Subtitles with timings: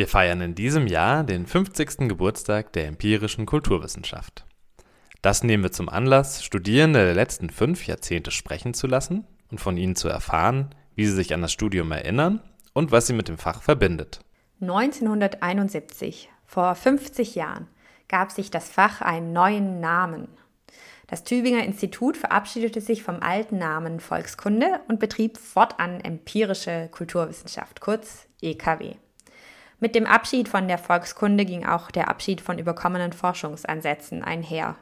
[0.00, 2.08] Wir feiern in diesem Jahr den 50.
[2.08, 4.46] Geburtstag der empirischen Kulturwissenschaft.
[5.20, 9.76] Das nehmen wir zum Anlass, Studierende der letzten fünf Jahrzehnte sprechen zu lassen und von
[9.76, 12.40] ihnen zu erfahren, wie sie sich an das Studium erinnern
[12.72, 14.20] und was sie mit dem Fach verbindet.
[14.62, 17.68] 1971, vor 50 Jahren,
[18.08, 20.28] gab sich das Fach einen neuen Namen.
[21.08, 28.28] Das Tübinger Institut verabschiedete sich vom alten Namen Volkskunde und betrieb fortan empirische Kulturwissenschaft, kurz
[28.40, 28.94] EKW.
[29.82, 34.76] Mit dem Abschied von der Volkskunde ging auch der Abschied von überkommenen Forschungsansätzen einher.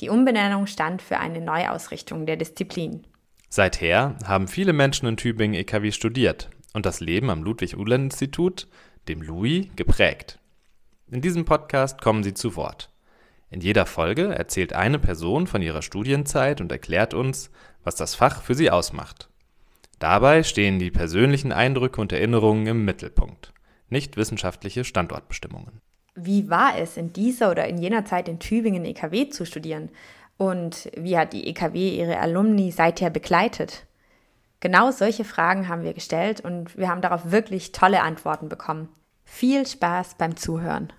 [0.00, 3.06] Die Umbenennung stand für eine Neuausrichtung der Disziplin.
[3.48, 8.66] Seither haben viele Menschen in Tübingen EKW studiert und das Leben am Ludwig-Uhland-Institut,
[9.06, 10.40] dem LUI, geprägt.
[11.08, 12.90] In diesem Podcast kommen sie zu Wort.
[13.48, 17.52] In jeder Folge erzählt eine Person von ihrer Studienzeit und erklärt uns,
[17.84, 19.28] was das Fach für sie ausmacht.
[20.00, 23.52] Dabei stehen die persönlichen Eindrücke und Erinnerungen im Mittelpunkt
[23.92, 25.80] nicht wissenschaftliche Standortbestimmungen.
[26.14, 29.90] Wie war es in dieser oder in jener Zeit in Tübingen EKW zu studieren?
[30.36, 33.86] Und wie hat die EKW ihre Alumni seither begleitet?
[34.60, 38.88] Genau solche Fragen haben wir gestellt und wir haben darauf wirklich tolle Antworten bekommen.
[39.24, 40.92] Viel Spaß beim Zuhören.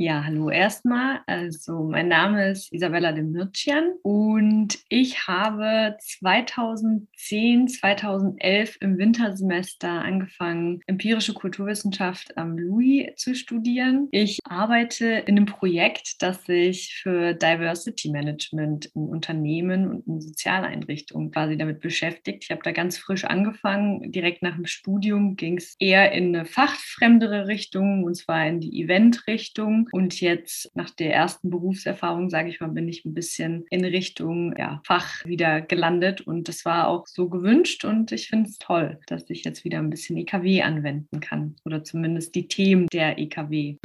[0.00, 1.22] Ja, hallo erstmal.
[1.26, 10.82] Also mein Name ist Isabella de Mircian und ich habe 2010, 2011 im Wintersemester angefangen,
[10.86, 14.06] empirische Kulturwissenschaft am LUI zu studieren.
[14.12, 21.32] Ich arbeite in einem Projekt, das sich für Diversity Management in Unternehmen und in Sozialeinrichtungen
[21.32, 22.44] quasi damit beschäftigt.
[22.44, 24.12] Ich habe da ganz frisch angefangen.
[24.12, 28.80] Direkt nach dem Studium ging es eher in eine fachfremdere Richtung und zwar in die
[28.80, 29.87] Event-Richtung.
[29.92, 34.54] Und jetzt nach der ersten Berufserfahrung, sage ich mal, bin ich ein bisschen in Richtung
[34.56, 36.20] ja, Fach wieder gelandet.
[36.20, 37.84] Und das war auch so gewünscht.
[37.84, 41.56] Und ich finde es toll, dass ich jetzt wieder ein bisschen EKW anwenden kann.
[41.64, 43.76] Oder zumindest die Themen der EKW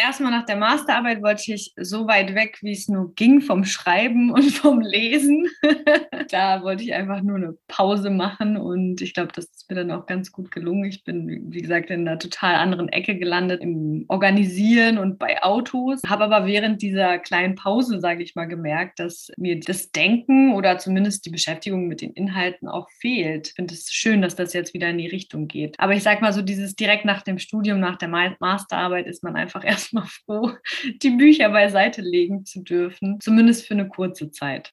[0.00, 4.30] erstmal nach der Masterarbeit wollte ich so weit weg, wie es nur ging vom Schreiben
[4.30, 5.48] und vom Lesen.
[6.30, 9.90] da wollte ich einfach nur eine Pause machen und ich glaube, das ist mir dann
[9.90, 10.84] auch ganz gut gelungen.
[10.84, 16.00] Ich bin, wie gesagt, in einer total anderen Ecke gelandet im Organisieren und bei Autos.
[16.06, 20.78] Habe aber während dieser kleinen Pause, sage ich mal, gemerkt, dass mir das Denken oder
[20.78, 23.48] zumindest die Beschäftigung mit den Inhalten auch fehlt.
[23.48, 25.78] Ich finde es schön, dass das jetzt wieder in die Richtung geht.
[25.78, 29.36] Aber ich sage mal so, dieses direkt nach dem Studium, nach der Masterarbeit ist man
[29.36, 30.52] einfach erst erstmal froh,
[31.02, 34.70] die Bücher beiseite legen zu dürfen, zumindest für eine kurze Zeit.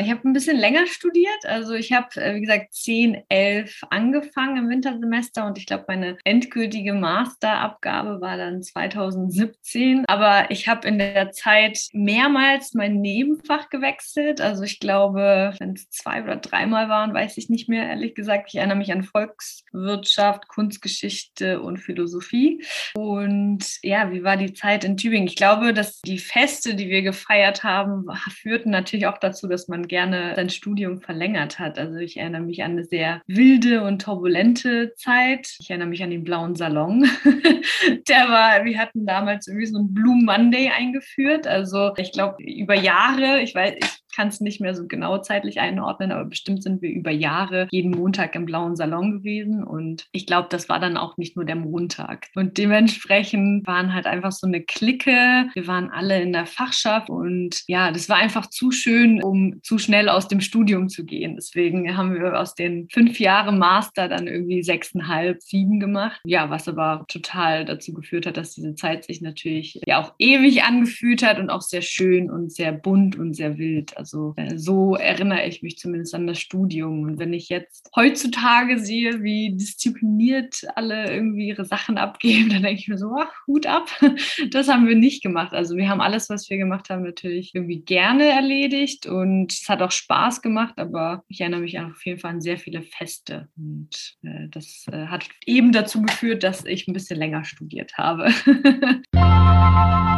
[0.00, 1.44] Ich habe ein bisschen länger studiert.
[1.44, 6.16] Also ich habe, äh, wie gesagt, 10, 11 angefangen im Wintersemester und ich glaube, meine
[6.24, 10.04] endgültige Masterabgabe war dann 2017.
[10.06, 14.40] Aber ich habe in der Zeit mehrmals mein Nebenfach gewechselt.
[14.40, 18.48] Also ich glaube, wenn es zwei oder dreimal waren, weiß ich nicht mehr, ehrlich gesagt.
[18.48, 22.64] Ich erinnere mich an Volkswirtschaft, Kunstgeschichte und Philosophie.
[22.94, 25.28] Und ja, wie war die Zeit in Tübingen?
[25.28, 29.87] Ich glaube, dass die Feste, die wir gefeiert haben, führten natürlich auch dazu, dass man
[29.88, 31.78] gerne sein Studium verlängert hat.
[31.78, 35.56] Also ich erinnere mich an eine sehr wilde und turbulente Zeit.
[35.60, 37.08] Ich erinnere mich an den blauen Salon.
[38.08, 41.46] Der war, wir hatten damals irgendwie so einen Blue Monday eingeführt.
[41.46, 45.60] Also ich glaube, über Jahre, ich weiß, ich kann es nicht mehr so genau zeitlich
[45.60, 49.62] einordnen, aber bestimmt sind wir über Jahre jeden Montag im blauen Salon gewesen.
[49.62, 52.26] Und ich glaube, das war dann auch nicht nur der Montag.
[52.34, 55.46] Und dementsprechend waren halt einfach so eine Clique.
[55.54, 59.78] Wir waren alle in der Fachschaft und ja, das war einfach zu schön, um zu
[59.78, 61.36] schnell aus dem Studium zu gehen.
[61.36, 66.20] Deswegen haben wir aus den fünf Jahren Master dann irgendwie sechseinhalb, sieben gemacht.
[66.24, 70.64] Ja, was aber total dazu geführt hat, dass diese Zeit sich natürlich ja auch ewig
[70.64, 73.96] angefühlt hat und auch sehr schön und sehr bunt und sehr wild.
[73.96, 77.02] Also äh, so erinnere ich mich zumindest an das Studium.
[77.02, 82.80] Und wenn ich jetzt heutzutage sehe, wie diszipliniert alle irgendwie ihre Sachen abgeben, dann denke
[82.80, 83.88] ich mir so, ach, Hut ab.
[84.50, 85.52] Das haben wir nicht gemacht.
[85.52, 89.82] Also wir haben alles, was wir gemacht haben, natürlich irgendwie gerne erledigt und es hat
[89.82, 93.48] auch Spaß gemacht, aber ich erinnere mich auf jeden Fall an sehr viele Feste.
[93.56, 98.30] Und äh, das äh, hat eben dazu geführt, dass ich ein bisschen länger studiert habe.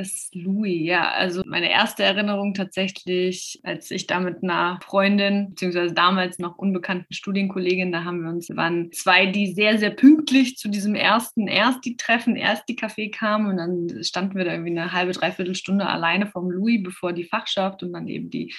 [0.00, 1.10] Das Louis, ja.
[1.10, 7.12] Also meine erste Erinnerung tatsächlich, als ich da mit einer Freundin, beziehungsweise damals noch unbekannten
[7.12, 11.84] Studienkollegin, da haben wir uns, waren zwei, die sehr, sehr pünktlich zu diesem ersten erst
[11.84, 15.54] die Treffen, erst die Café kamen und dann standen wir da irgendwie eine halbe, dreiviertel
[15.54, 18.54] Stunde alleine vom Louis, bevor die Fachschaft und dann eben die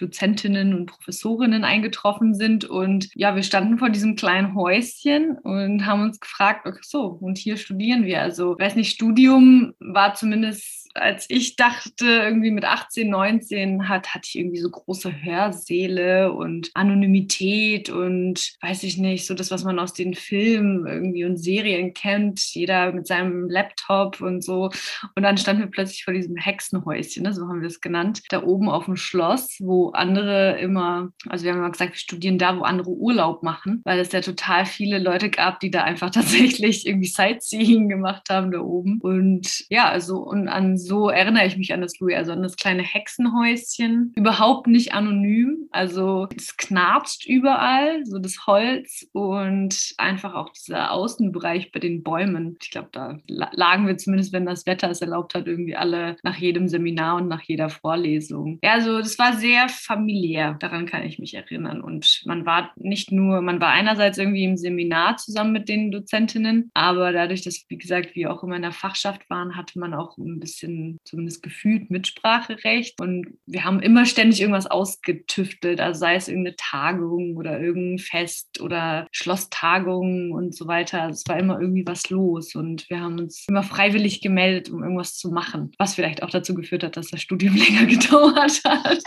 [0.00, 2.64] Dozentinnen und Professorinnen eingetroffen sind.
[2.64, 7.38] Und ja, wir standen vor diesem kleinen Häuschen und haben uns gefragt, okay, so, und
[7.38, 8.22] hier studieren wir.
[8.22, 14.26] Also, weiß nicht, Studium war zumindest als ich dachte, irgendwie mit 18, 19 hat, hatte
[14.26, 19.78] ich irgendwie so große Hörsäle und Anonymität und weiß ich nicht, so das, was man
[19.78, 24.70] aus den Filmen irgendwie und Serien kennt, jeder mit seinem Laptop und so.
[25.14, 28.42] Und dann standen wir plötzlich vor diesem Hexenhäuschen, ne, so haben wir es genannt, da
[28.42, 32.58] oben auf dem Schloss, wo andere immer, also wir haben immer gesagt, wir studieren da,
[32.58, 36.86] wo andere Urlaub machen, weil es ja total viele Leute gab, die da einfach tatsächlich
[36.86, 39.00] irgendwie Sightseeing gemacht haben da oben.
[39.00, 42.56] Und ja, also und an so erinnere ich mich an das Louis, also an das
[42.56, 44.12] kleine Hexenhäuschen.
[44.16, 45.68] Überhaupt nicht anonym.
[45.70, 52.56] Also es knarzt überall, so das Holz und einfach auch dieser Außenbereich bei den Bäumen.
[52.62, 56.36] Ich glaube, da lagen wir zumindest, wenn das Wetter es erlaubt hat, irgendwie alle nach
[56.36, 58.58] jedem Seminar und nach jeder Vorlesung.
[58.62, 60.56] Ja, also das war sehr familiär.
[60.60, 61.80] Daran kann ich mich erinnern.
[61.80, 66.70] Und man war nicht nur, man war einerseits irgendwie im Seminar zusammen mit den Dozentinnen,
[66.74, 70.16] aber dadurch, dass, wie gesagt, wir auch immer in der Fachschaft waren, hatte man auch
[70.18, 73.00] ein bisschen bisschen zumindest gefühlt Mitspracherecht.
[73.00, 78.60] Und wir haben immer ständig irgendwas ausgetüftelt, also sei es irgendeine Tagung oder irgendein Fest
[78.60, 81.02] oder Schlosstagung und so weiter.
[81.02, 84.82] Also es war immer irgendwie was los und wir haben uns immer freiwillig gemeldet, um
[84.82, 89.04] irgendwas zu machen, was vielleicht auch dazu geführt hat, dass das Studium länger gedauert hat.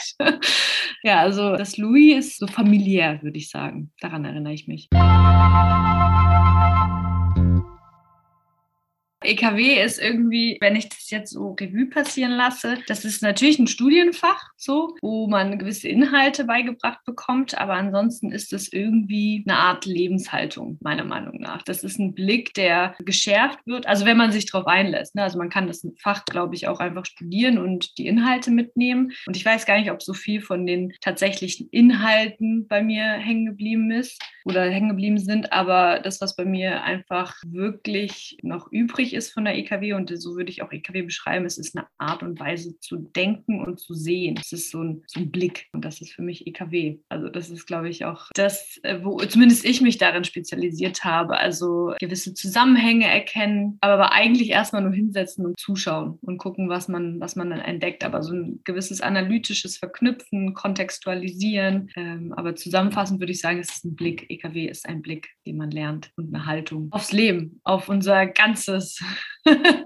[1.04, 3.92] ja, also das Louis ist so familiär, würde ich sagen.
[4.00, 4.90] Daran erinnere ich mich.
[9.26, 13.68] EKW ist irgendwie, wenn ich das jetzt so Revue passieren lasse, das ist natürlich ein
[13.68, 19.86] Studienfach, so, wo man gewisse Inhalte beigebracht bekommt, aber ansonsten ist es irgendwie eine Art
[19.86, 21.62] Lebenshaltung, meiner Meinung nach.
[21.62, 25.16] Das ist ein Blick, der geschärft wird, also wenn man sich darauf einlässt.
[25.16, 25.24] Ne?
[25.24, 29.14] Also man kann das Fach, glaube ich, auch einfach studieren und die Inhalte mitnehmen.
[29.26, 33.46] Und ich weiß gar nicht, ob so viel von den tatsächlichen Inhalten bei mir hängen
[33.46, 39.13] geblieben ist oder hängen geblieben sind, aber das, was bei mir einfach wirklich noch übrig
[39.14, 42.24] ist von der EKW und so würde ich auch EKW beschreiben, es ist eine Art
[42.24, 44.40] und Weise zu denken und zu sehen.
[44.40, 47.00] Es ist so ein, so ein Blick und das ist für mich EKW.
[47.10, 51.38] Also das ist, glaube ich, auch das, äh, wo zumindest ich mich darin spezialisiert habe.
[51.38, 57.20] Also gewisse Zusammenhänge erkennen, aber eigentlich erstmal nur hinsetzen und zuschauen und gucken, was man,
[57.20, 58.04] was man dann entdeckt.
[58.04, 61.90] Aber so ein gewisses analytisches Verknüpfen, kontextualisieren.
[61.96, 64.30] Ähm, aber zusammenfassend würde ich sagen, es ist ein Blick.
[64.30, 69.03] EKW ist ein Blick, den man lernt und eine Haltung aufs Leben, auf unser ganzes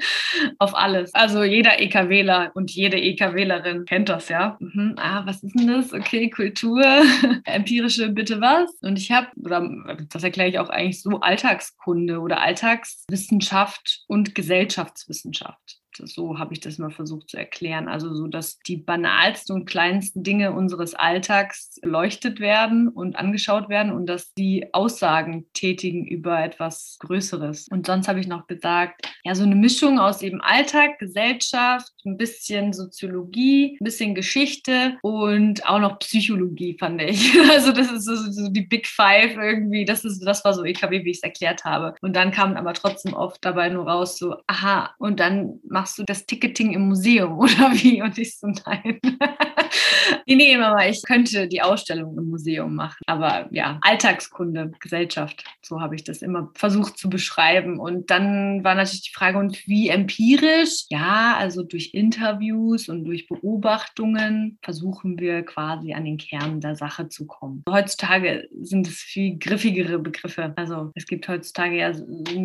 [0.60, 1.14] auf alles.
[1.14, 4.58] Also jeder EKWler und jede EKWlerin kennt das ja.
[4.60, 4.96] Mhm.
[4.98, 5.94] Ah, was ist denn das?
[5.94, 6.84] Okay, Kultur,
[7.46, 8.72] empirische bitte was?
[8.82, 9.68] Und ich habe, oder
[10.10, 16.78] das erkläre ich auch eigentlich so, Alltagskunde oder Alltagswissenschaft und Gesellschaftswissenschaft so habe ich das
[16.78, 17.88] mal versucht zu erklären.
[17.88, 23.92] Also so, dass die banalsten und kleinsten Dinge unseres Alltags leuchtet werden und angeschaut werden
[23.92, 27.68] und dass die Aussagen tätigen über etwas Größeres.
[27.70, 32.18] Und sonst habe ich noch gesagt, ja, so eine Mischung aus eben Alltag, Gesellschaft, ein
[32.18, 37.36] bisschen Soziologie, ein bisschen Geschichte und auch noch Psychologie, fand ich.
[37.58, 39.86] Also das ist so, die Big Five irgendwie.
[39.86, 41.96] Das ist, das war so EKB, wie ich es erklärt habe.
[42.02, 46.00] Und dann kam aber trotzdem oft dabei nur raus, so, aha, und dann machst machst
[46.00, 48.02] du das Ticketing im Museum oder wie?
[48.02, 49.00] Und ich so, nein.
[50.26, 53.02] nee, nee, Mama, ich könnte die Ausstellung im Museum machen.
[53.08, 57.80] Aber ja, Alltagskunde, Gesellschaft, so habe ich das immer versucht zu beschreiben.
[57.80, 60.86] Und dann war natürlich die Frage, und wie empirisch?
[60.90, 67.08] Ja, also durch Interviews und durch Beobachtungen versuchen wir quasi an den Kern der Sache
[67.08, 67.64] zu kommen.
[67.70, 70.52] Heutzutage sind es viel griffigere Begriffe.
[70.58, 71.94] Also es gibt heutzutage ja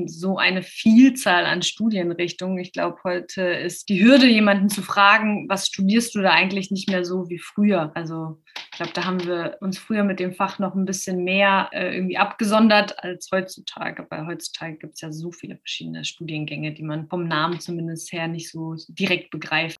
[0.06, 2.58] so eine Vielzahl an Studienrichtungen.
[2.58, 6.70] Ich glaube, heute heute ist die Hürde, jemanden zu fragen, was studierst du da eigentlich
[6.70, 7.92] nicht mehr so wie früher.
[7.94, 11.68] Also ich glaube, da haben wir uns früher mit dem Fach noch ein bisschen mehr
[11.72, 16.82] äh, irgendwie abgesondert als heutzutage, weil heutzutage gibt es ja so viele verschiedene Studiengänge, die
[16.82, 19.78] man vom Namen zumindest her nicht so direkt begreift.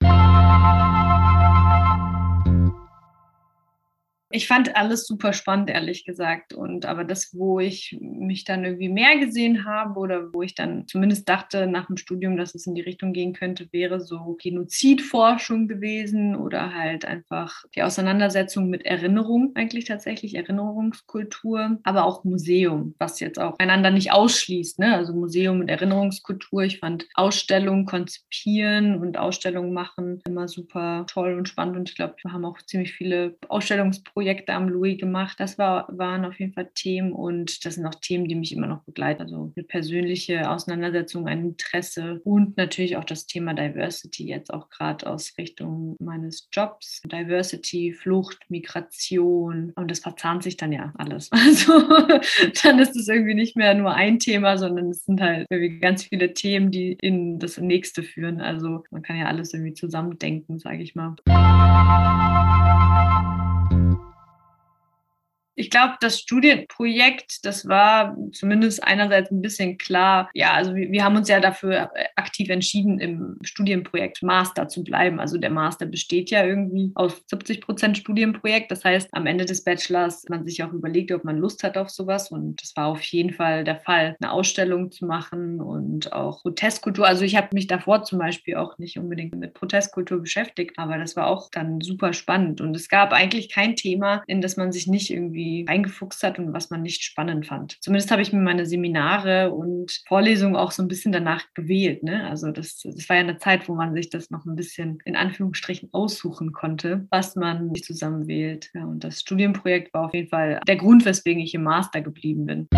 [4.32, 6.54] Ich fand alles super spannend, ehrlich gesagt.
[6.54, 10.88] Und aber das, wo ich mich dann irgendwie mehr gesehen habe oder wo ich dann
[10.88, 15.68] zumindest dachte nach dem Studium, dass es in die Richtung gehen könnte, wäre so Genozidforschung
[15.68, 23.20] gewesen oder halt einfach die Auseinandersetzung mit Erinnerung, eigentlich tatsächlich Erinnerungskultur, aber auch Museum, was
[23.20, 24.78] jetzt auch einander nicht ausschließt.
[24.78, 24.94] Ne?
[24.94, 26.62] Also Museum und Erinnerungskultur.
[26.62, 31.76] Ich fand Ausstellungen konzipieren und Ausstellungen machen immer super toll und spannend.
[31.76, 35.40] Und ich glaube, wir haben auch ziemlich viele Ausstellungsprojekte Projekte am Louis gemacht.
[35.40, 38.68] Das war, waren auf jeden Fall Themen und das sind auch Themen, die mich immer
[38.68, 39.22] noch begleiten.
[39.22, 45.08] Also eine persönliche Auseinandersetzung, ein Interesse und natürlich auch das Thema Diversity jetzt auch gerade
[45.08, 47.02] aus Richtung meines Jobs.
[47.04, 51.28] Diversity, Flucht, Migration und das verzahnt sich dann ja alles.
[51.52, 51.72] Also
[52.62, 56.04] dann ist es irgendwie nicht mehr nur ein Thema, sondern es sind halt irgendwie ganz
[56.04, 58.40] viele Themen, die in das nächste führen.
[58.40, 61.16] Also man kann ja alles irgendwie zusammendenken, sage ich mal.
[65.54, 70.30] Ich glaube, das Studienprojekt, das war zumindest einerseits ein bisschen klar.
[70.34, 74.82] Ja, also wir, wir, haben uns ja dafür äh, aktiv entschieden, im Studienprojekt Master zu
[74.82, 75.20] bleiben.
[75.20, 78.70] Also der Master besteht ja irgendwie aus 70 Prozent Studienprojekt.
[78.70, 81.90] Das heißt, am Ende des Bachelors man sich auch überlegt, ob man Lust hat auf
[81.90, 82.30] sowas.
[82.30, 87.06] Und das war auf jeden Fall der Fall, eine Ausstellung zu machen und auch Protestkultur.
[87.06, 91.16] Also ich habe mich davor zum Beispiel auch nicht unbedingt mit Protestkultur beschäftigt, aber das
[91.16, 92.60] war auch dann super spannend.
[92.60, 96.38] Und es gab eigentlich kein Thema, in das man sich nicht irgendwie irgendwie eingefuchst hat
[96.38, 97.76] und was man nicht spannend fand.
[97.82, 102.02] Zumindest habe ich mir meine Seminare und Vorlesungen auch so ein bisschen danach gewählt.
[102.02, 102.28] Ne?
[102.28, 105.16] Also das, das war ja eine Zeit, wo man sich das noch ein bisschen in
[105.16, 108.70] Anführungsstrichen aussuchen konnte, was man zusammen wählt.
[108.74, 112.46] Ja, und das Studienprojekt war auf jeden Fall der Grund, weswegen ich im Master geblieben
[112.46, 112.68] bin.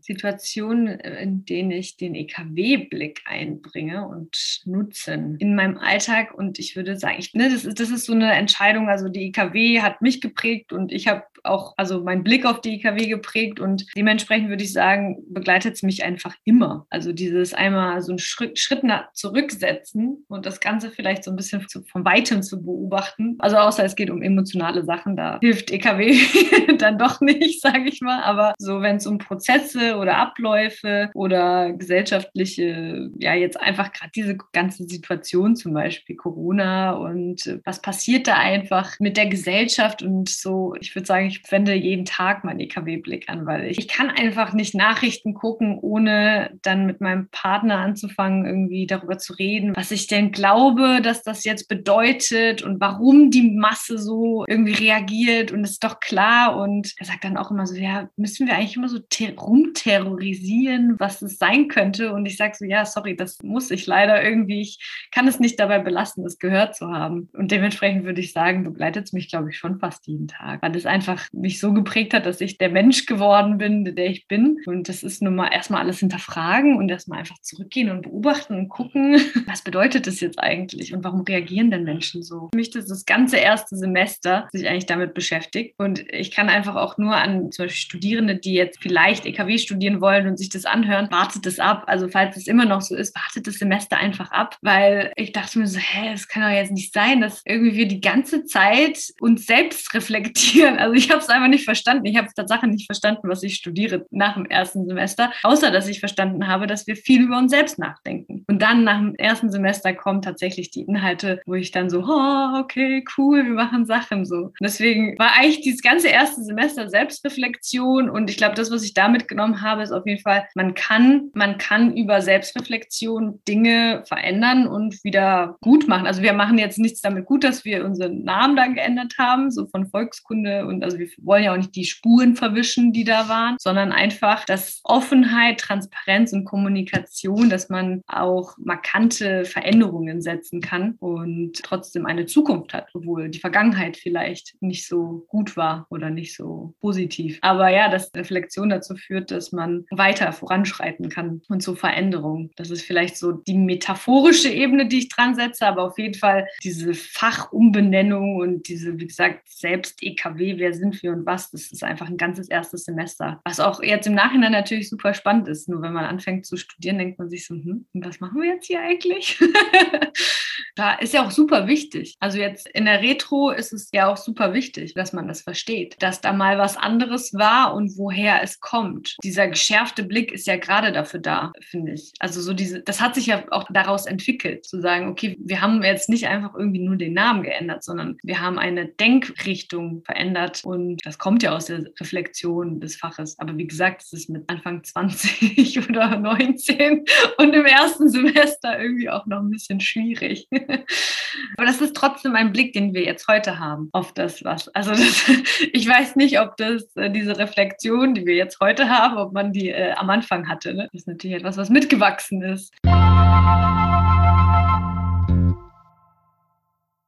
[0.00, 6.34] Situationen, äh, in denen ich den EKW-Blick einbringe und nutzen in meinem Alltag.
[6.34, 8.88] Und ich würde sagen, ich, ne, das, ist, das ist so eine Entscheidung.
[8.88, 12.74] Also die EKW hat mich geprägt und ich habe auch also meinen Blick auf die
[12.74, 16.86] EKW geprägt und dementsprechend würde ich sagen, begleitet es mich einfach immer.
[16.90, 21.36] Also dieses einmal so einen Schritt, Schritt nach zurücksetzen und das Ganze vielleicht so ein
[21.36, 23.36] bisschen zu, von weitem zu beobachten.
[23.38, 26.16] Also außer es geht um emotionale Sachen, da hilft EKW
[26.78, 28.22] dann doch nicht, sage ich mal.
[28.22, 34.36] Aber so, wenn es um Prozesse oder Abläufe oder gesellschaftliche, ja jetzt einfach gerade diese
[34.52, 40.74] ganze Situation zum Beispiel Corona und was passiert da einfach mit der Gesellschaft und so,
[40.80, 44.52] ich würde sagen, ich wende jeden Tag meinen EKW-Blick an, weil ich, ich kann einfach
[44.52, 50.06] nicht Nachrichten gucken, ohne dann mit meinem Partner anzufangen, irgendwie darüber zu reden, was ich
[50.06, 55.52] denn glaube, dass das jetzt bedeutet und warum die Masse so irgendwie reagiert.
[55.52, 56.56] Und ist doch klar.
[56.56, 58.98] Und er sagt dann auch immer so, ja, müssen wir eigentlich immer so
[59.38, 62.12] rumterrorisieren, was es sein könnte?
[62.12, 65.58] Und ich sage so, ja, sorry, das muss ich leider irgendwie, ich kann es nicht
[65.60, 67.28] dabei belassen, es gehört zu haben.
[67.32, 70.74] Und dementsprechend würde ich sagen, begleitet es mich, glaube ich, schon fast jeden Tag, weil
[70.76, 74.26] es einfach einfach mich so geprägt hat, dass ich der Mensch geworden bin, der ich
[74.26, 74.58] bin.
[74.66, 78.68] Und das ist nun mal erstmal alles hinterfragen und erstmal einfach zurückgehen und beobachten und
[78.68, 82.48] gucken, was bedeutet das jetzt eigentlich und warum reagieren denn Menschen so?
[82.52, 85.74] Für mich ist das ganze erste Semester sich eigentlich damit beschäftigt.
[85.78, 90.00] Und ich kann einfach auch nur an zum Beispiel Studierende, die jetzt vielleicht EKW studieren
[90.00, 91.84] wollen und sich das anhören, wartet es ab.
[91.86, 95.58] Also falls es immer noch so ist, wartet das Semester einfach ab, weil ich dachte
[95.58, 98.98] mir so, hä, das kann doch jetzt nicht sein, dass irgendwie wir die ganze Zeit
[99.20, 100.78] uns selbst reflektieren.
[100.78, 102.06] Also ich habe es einfach nicht verstanden.
[102.06, 106.00] Ich habe tatsächlich nicht verstanden, was ich studiere nach dem ersten Semester, außer dass ich
[106.00, 108.44] verstanden habe, dass wir viel über uns selbst nachdenken.
[108.48, 112.58] Und dann nach dem ersten Semester kommen tatsächlich die Inhalte, wo ich dann so, oh,
[112.58, 114.36] okay, cool, wir machen Sachen so.
[114.36, 118.94] Und deswegen war eigentlich dieses ganze erste Semester Selbstreflexion und ich glaube, das, was ich
[118.94, 124.66] da mitgenommen habe, ist auf jeden Fall, man kann, man kann über Selbstreflexion Dinge verändern
[124.66, 126.06] und wieder gut machen.
[126.06, 129.66] Also wir machen jetzt nichts damit gut, dass wir unseren Namen dann geändert haben, so
[129.66, 133.56] von Volkskunde und also wir wollen ja auch nicht die Spuren verwischen, die da waren,
[133.58, 141.62] sondern einfach, dass Offenheit, Transparenz und Kommunikation, dass man auch markante Veränderungen setzen kann und
[141.62, 146.74] trotzdem eine Zukunft hat, obwohl die Vergangenheit vielleicht nicht so gut war oder nicht so
[146.80, 147.38] positiv.
[147.42, 152.50] Aber ja, dass Reflexion dazu führt, dass man weiter voranschreiten kann und zur Veränderung.
[152.56, 156.46] Das ist vielleicht so die metaphorische Ebene, die ich dran setze, aber auf jeden Fall
[156.62, 161.50] diese Fachumbenennung und diese, wie gesagt, selbst EKW, wer sind wir und was.
[161.50, 163.40] Das ist einfach ein ganzes erstes Semester.
[163.44, 165.68] Was auch jetzt im Nachhinein natürlich super spannend ist.
[165.68, 168.66] Nur wenn man anfängt zu studieren, denkt man sich so, hm, was machen wir jetzt
[168.66, 169.38] hier eigentlich?
[170.76, 172.16] da ist ja auch super wichtig.
[172.20, 175.96] Also jetzt in der Retro ist es ja auch super wichtig, dass man das versteht,
[176.00, 179.16] dass da mal was anderes war und woher es kommt.
[179.22, 182.12] Dieser geschärfte Blick ist ja gerade dafür da, finde ich.
[182.18, 185.82] Also so diese, das hat sich ja auch daraus entwickelt, zu sagen, okay, wir haben
[185.82, 191.04] jetzt nicht einfach irgendwie nur den Namen geändert, sondern wir haben eine Denkrichtung verändert und
[191.04, 193.36] das kommt ja aus der Reflexion des Faches.
[193.40, 197.04] Aber wie gesagt, es ist mit Anfang 20 oder 19
[197.38, 200.46] und im ersten Semester irgendwie auch noch ein bisschen schwierig.
[201.56, 204.68] Aber das ist trotzdem ein Blick, den wir jetzt heute haben auf das, was.
[204.68, 205.28] Also das,
[205.72, 209.52] ich weiß nicht, ob das äh, diese Reflexion, die wir jetzt heute haben, ob man
[209.52, 210.74] die äh, am Anfang hatte.
[210.74, 210.88] Ne?
[210.92, 212.72] Das ist natürlich etwas, was mitgewachsen ist.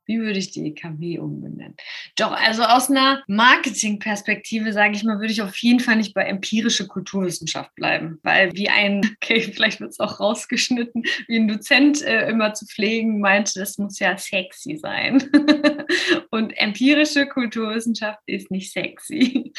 [0.08, 1.76] Würde ich die EKW umbenennen.
[2.16, 6.24] Doch, also aus einer Marketingperspektive, sage ich mal, würde ich auf jeden Fall nicht bei
[6.24, 12.02] empirische Kulturwissenschaft bleiben, weil wie ein, okay, vielleicht wird es auch rausgeschnitten, wie ein Dozent
[12.02, 15.22] äh, immer zu pflegen meinte, das muss ja sexy sein.
[16.30, 19.52] Und empirische Kulturwissenschaft ist nicht sexy.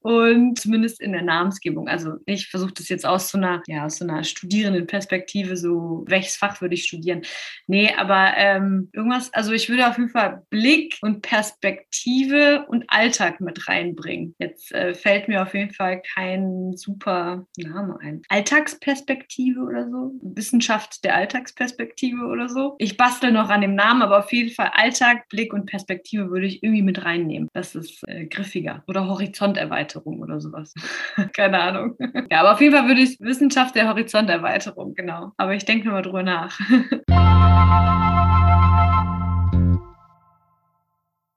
[0.00, 1.88] Und zumindest in der Namensgebung.
[1.88, 6.36] Also ich versuche das jetzt aus so einer, ja, aus so einer Studierendenperspektive, so welches
[6.36, 7.22] Fach würde ich studieren.
[7.66, 13.40] Nee, aber ähm, irgendwas, also ich würde auf jeden Fall Blick und Perspektive und Alltag
[13.40, 14.34] mit reinbringen.
[14.38, 18.22] Jetzt äh, fällt mir auf jeden Fall kein super Name ein.
[18.28, 20.12] Alltagsperspektive oder so?
[20.22, 22.76] Wissenschaft der Alltagsperspektive oder so?
[22.78, 26.46] Ich bastel noch an dem Namen, aber auf jeden Fall Alltag, Blick und Perspektive würde
[26.46, 27.48] ich irgendwie mit reinnehmen.
[27.52, 28.82] Das ist äh, griffiger.
[28.86, 30.74] Oder Horizonterweiterung oder sowas.
[31.32, 31.96] Keine Ahnung.
[32.30, 35.32] ja, aber auf jeden Fall würde ich Wissenschaft der Horizonterweiterung, genau.
[35.36, 36.58] Aber ich denke mal drüber nach.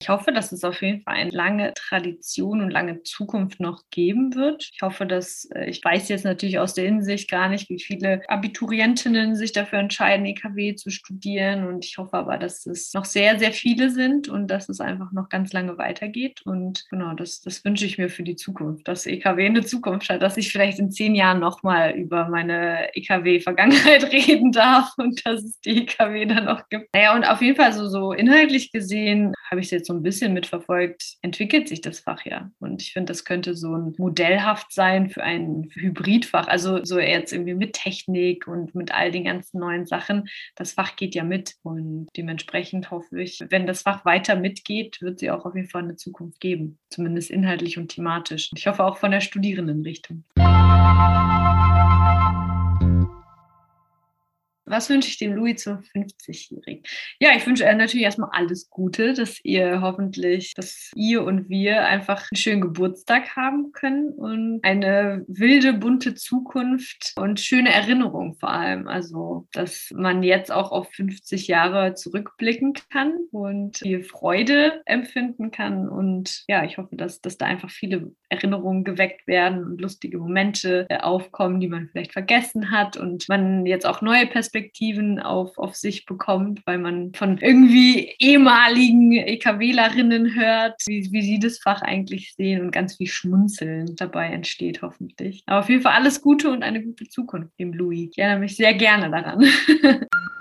[0.08, 4.36] Ich hoffe, dass es auf jeden Fall eine lange Tradition und lange Zukunft noch geben
[4.36, 4.70] wird.
[4.74, 8.22] Ich hoffe, dass äh, ich weiß jetzt natürlich aus der Hinsicht gar nicht, wie viele
[8.30, 11.68] Abiturientinnen sich dafür entscheiden, EKW zu studieren.
[11.68, 15.12] Und ich hoffe aber, dass es noch sehr, sehr viele sind und dass es einfach
[15.12, 16.42] noch ganz lange weitergeht.
[16.46, 20.22] Und genau, das, das wünsche ich mir für die Zukunft, dass EKW eine Zukunft hat,
[20.22, 25.60] dass ich vielleicht in zehn Jahren nochmal über meine EKW-Vergangenheit reden darf und dass es
[25.60, 26.94] die EKW dann noch gibt.
[26.94, 30.04] Naja, und auf jeden Fall so, so inhaltlich gesehen habe ich es jetzt so ein
[30.04, 32.51] bisschen mitverfolgt, entwickelt sich das Fach ja.
[32.60, 36.48] Und ich finde, das könnte so ein modellhaft sein für ein Hybridfach.
[36.48, 40.30] Also so jetzt irgendwie mit Technik und mit all den ganzen neuen Sachen.
[40.56, 41.56] Das Fach geht ja mit.
[41.63, 45.84] Und dementsprechend hoffe ich, wenn das Fach weiter mitgeht, wird sie auch auf jeden Fall
[45.84, 46.80] eine Zukunft geben.
[46.89, 48.51] Zumindest inhaltlich und thematisch.
[48.56, 50.24] Ich hoffe auch von der Studierendenrichtung.
[54.67, 56.83] Was wünsche ich dem Louis zum 50-Jährigen?
[57.19, 62.27] Ja, ich wünsche natürlich erstmal alles Gute, dass ihr hoffentlich, dass ihr und wir einfach
[62.31, 68.88] einen schönen Geburtstag haben können und eine wilde, bunte Zukunft und schöne Erinnerungen vor allem.
[68.88, 75.88] Also, dass man jetzt auch auf 50 Jahre zurückblicken kann und viel Freude empfinden kann.
[75.88, 80.86] Und ja, ich hoffe, dass, dass da einfach viele Erinnerungen geweckt werden und lustige Momente
[80.89, 84.27] äh, aufkommen, die man vielleicht vergessen hat und man jetzt auch neue
[84.58, 91.39] Perspektiven auf, auf sich bekommt, weil man von irgendwie ehemaligen EKWlerinnen hört, wie, wie sie
[91.39, 95.43] das Fach eigentlich sehen und ganz viel Schmunzeln dabei entsteht, hoffentlich.
[95.46, 98.10] Aber auf jeden Fall alles Gute und eine gute Zukunft dem Louis.
[98.12, 99.46] Ich erinnere mich sehr gerne daran.